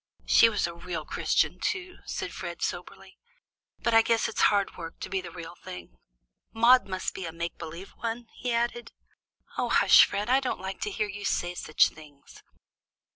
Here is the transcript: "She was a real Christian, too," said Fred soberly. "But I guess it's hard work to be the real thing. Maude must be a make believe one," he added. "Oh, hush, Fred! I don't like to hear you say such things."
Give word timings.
"She 0.25 0.49
was 0.49 0.65
a 0.65 0.73
real 0.73 1.05
Christian, 1.05 1.59
too," 1.59 1.97
said 2.07 2.33
Fred 2.33 2.63
soberly. 2.63 3.19
"But 3.83 3.93
I 3.93 4.01
guess 4.01 4.27
it's 4.27 4.41
hard 4.49 4.75
work 4.75 4.99
to 5.01 5.09
be 5.11 5.21
the 5.21 5.29
real 5.29 5.53
thing. 5.53 5.99
Maude 6.53 6.87
must 6.87 7.13
be 7.13 7.27
a 7.27 7.31
make 7.31 7.59
believe 7.59 7.91
one," 7.91 8.25
he 8.33 8.51
added. 8.51 8.93
"Oh, 9.59 9.69
hush, 9.69 10.05
Fred! 10.05 10.27
I 10.27 10.39
don't 10.39 10.59
like 10.59 10.81
to 10.81 10.89
hear 10.89 11.07
you 11.07 11.23
say 11.23 11.53
such 11.53 11.89
things." 11.89 12.41